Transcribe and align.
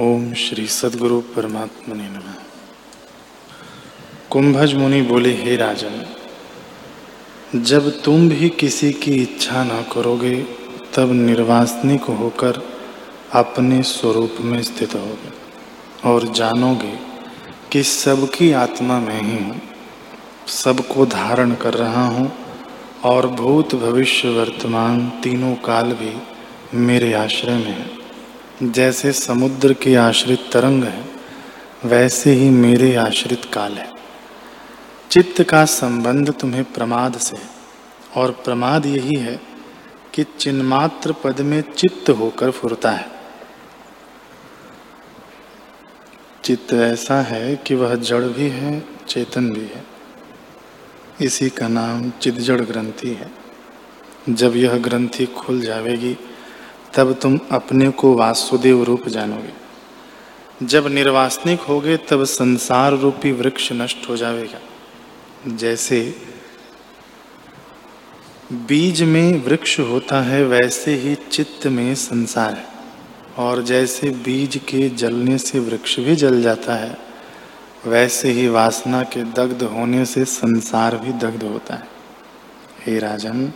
ओम 0.00 0.32
श्री 0.34 0.66
सदगुरु 0.66 1.20
परमात्मा 1.20 1.94
ने 1.94 2.08
नम। 2.08 2.34
कुंभज 4.30 4.74
मुनि 4.74 5.02
बोले, 5.02 5.32
हे 5.34 5.56
राजन, 5.56 6.06
जब 7.60 8.02
तुम 8.02 8.28
भी 8.28 8.48
किसी 8.48 8.92
की 8.92 9.12
इच्छा 9.12 9.64
न 9.64 9.84
करोगे, 9.92 10.36
तब 10.94 11.12
निर्वासनिक 11.12 12.02
होकर 12.02 12.62
अपने 13.32 13.82
स्वरूप 13.82 14.36
में 14.40 14.62
स्थित 14.62 14.94
होगे 14.94 15.32
और 16.08 16.24
जानोगे 16.32 16.98
कि 17.72 17.82
सबकी 17.82 18.52
आत्मा 18.52 19.00
में 19.00 19.22
ही 19.22 19.44
हूँ, 19.44 19.60
सबको 20.48 21.06
धारण 21.06 21.54
कर 21.54 21.74
रहा 21.74 22.06
हूँ 22.06 22.32
और 23.04 23.26
भूत 23.26 23.74
भविष्य 23.74 24.28
वर्तमान 24.28 25.10
तीनों 25.22 25.54
काल 25.54 25.92
भी 25.92 26.16
मेरे 26.76 27.12
आश्रय 27.12 27.54
में 27.54 27.72
है। 27.72 28.03
जैसे 28.62 29.12
समुद्र 29.12 29.72
के 29.72 29.96
आश्रित 29.96 30.50
तरंग 30.52 30.84
है, 30.84 31.04
वैसे 31.84 32.32
ही 32.32 32.50
मेरे 32.50 32.96
आश्रित 32.96 33.44
काल 33.52 33.72
है। 33.72 33.90
चित्त 35.10 35.42
का 35.42 35.64
संबंध 35.64 36.32
तुम्हें 36.32 36.64
प्रमाद 36.64 37.18
से 37.18 37.36
और 38.16 38.30
प्रमाद 38.30 38.86
यही 38.86 39.16
है 39.16 39.40
कि 40.14 40.24
चिन्मात्र 40.24 41.12
पद 41.12 41.40
में 41.40 41.62
चित्त 41.62 42.10
होकर 42.10 42.50
फुरता 42.50 42.90
है। 42.90 43.10
चित्त 46.44 46.74
ऐसा 46.74 47.22
है 47.22 47.56
कि 47.56 47.74
वह 47.74 47.94
जड़ 47.94 48.24
भी 48.24 48.48
है, 48.48 48.84
चेतन 49.08 49.50
भी 49.50 49.64
है। 49.64 49.84
इसी 51.20 51.50
का 51.50 51.68
नाम 51.68 52.10
चिदजड़ 52.10 52.60
ग्रंथि 52.60 53.08
है। 53.08 53.30
जब 54.28 54.56
यह 54.56 54.78
ग्रंथि 54.78 55.26
खुल 55.26 55.60
जाएगी 55.60 56.18
तब 56.96 57.12
तुम 57.12 57.40
अपने 57.50 57.90
को 57.90 58.14
वासुदेव 58.14 58.82
रूप 58.82 59.08
जानोगे। 59.08 59.64
जब 60.66 60.86
निर्वासनिक 60.86 61.60
होगे, 61.60 61.96
तब 61.96 62.24
संसार 62.24 62.92
रूपी 62.92 63.32
वृक्ष 63.32 63.72
नष्ट 63.72 64.08
हो 64.08 64.16
जाएगा 64.16 64.58
जैसे 65.46 66.14
बीज 68.52 69.02
में 69.02 69.44
वृक्ष 69.44 69.80
होता 69.80 70.20
है, 70.20 70.44
वैसे 70.44 70.94
ही 70.94 71.14
चित्त 71.14 71.66
में 71.66 71.94
संसार 71.94 72.54
है। 72.54 72.66
और 73.38 73.62
जैसे 73.62 74.10
बीज 74.10 74.56
के 74.56 74.90
जलने 74.90 75.38
से 75.38 75.58
वृक्ष 75.58 76.00
भी 76.00 76.16
जल 76.16 76.42
जाता 76.42 76.74
है, 76.74 76.98
वैसे 77.86 78.30
ही 78.30 78.48
वासना 78.48 79.02
के 79.02 79.22
दग्ध 79.22 79.62
होने 79.62 80.04
से 80.04 80.24
संसार 80.24 80.96
भी 80.96 81.12
दग्ध 81.12 81.42
होता 81.42 81.74
है। 81.74 81.88
हे 82.86 82.98
राजन 82.98 83.52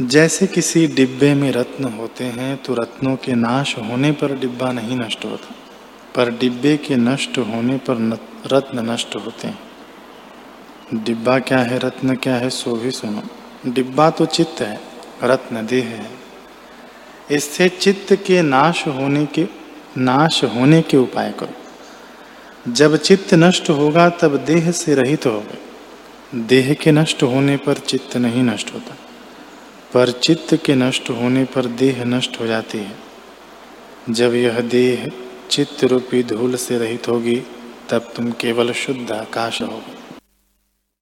जैसे 0.00 0.46
किसी 0.46 0.86
डिब्बे 0.86 1.34
में 1.34 1.52
रत्न 1.52 1.84
होते 1.84 2.24
हैं 2.24 2.62
तो 2.62 2.74
रत्नों 2.74 3.16
के 3.16 3.34
नाश 3.34 3.78
होने 3.78 4.12
पर 4.12 4.38
डिब्बा 4.38 4.72
नहीं 4.72 4.96
नष्ट 4.96 5.24
होता। 5.24 5.54
पर 6.14 6.30
डिब्बे 6.30 6.76
के 6.76 6.96
नष्ट 6.96 7.38
होने 7.38 7.76
पर 7.76 8.20
रत्न 8.46 8.90
नष्ट 8.90 9.16
होते 9.16 9.48
हैं। 9.48 9.58
डिब्बा 10.94 11.38
क्या 11.38 11.58
है, 11.58 11.78
रत्न 11.78 12.16
क्या 12.16 12.34
है, 12.34 12.50
सो 12.50 12.76
भी 12.76 12.90
सुनो। 12.90 13.22
डिब्बा 13.70 14.10
तो 14.10 14.26
चित्त 14.26 14.60
है, 14.60 14.80
रत्न 15.24 15.66
देह 15.66 15.84
है। 15.84 16.10
इससे 17.30 17.68
चित्त 17.68 18.12
के 18.12 18.42
नाश 18.42 18.86
होने 18.86 19.26
के, 19.26 19.46
नाश 19.98 20.44
होने 20.44 20.82
के 20.82 20.96
उपाय 20.96 21.34
करो। 21.38 22.72
जब 22.72 22.96
चित्त 22.96 23.34
नष्ट 23.34 23.70
होगा, 23.70 24.08
तब 24.08 24.36
देह 24.36 24.70
से 24.70 24.94
रहित 24.94 25.22
तो 25.22 25.30
होगा। 25.30 25.58
देह 26.34 26.74
के 26.74 26.92
नष्ट 26.92 27.22
होने 27.22 27.56
पर 27.56 27.74
चित्त 27.74 28.16
नहीं 28.16 28.42
नष्ट 28.42 28.74
होता। 28.74 28.96
पर 29.94 30.10
चित्त 30.10 30.54
के 30.64 30.74
नष्ट 30.74 31.10
होने 31.10 31.44
पर 31.44 31.66
देह 31.66 32.04
नष्ट 32.04 32.40
हो 32.40 32.46
जाती 32.46 32.78
है। 32.78 32.96
जब 34.10 34.34
यह 34.34 34.60
देह 34.60 35.10
चित्त 35.50 35.84
रूपी 35.84 36.22
धूल 36.22 36.56
से 36.56 36.78
रहित 36.78 37.08
होगी, 37.08 37.42
तब 37.90 38.12
तुम 38.16 38.30
केवल 38.30 38.72
शुद्ध 38.72 39.12
आकाश 39.12 39.62
होगे। 39.62 40.01